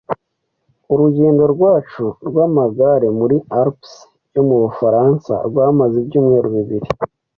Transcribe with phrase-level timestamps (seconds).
[0.93, 3.93] Urugendo rwacu rwamagare muri Alpes
[4.35, 6.87] yo mu Bufaransa rwamaze ibyumweru bibiri.